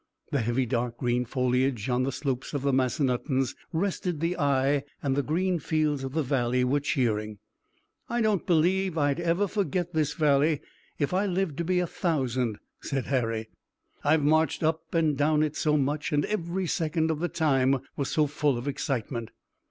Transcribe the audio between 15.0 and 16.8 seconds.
down it so much and every